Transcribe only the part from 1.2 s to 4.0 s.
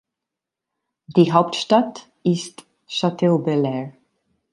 Hauptstadt ist Chateaubelair.